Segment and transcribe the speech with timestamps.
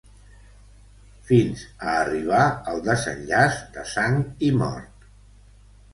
[1.27, 2.41] ...fins a arribar
[2.73, 5.11] al desenllaç de sang i mort.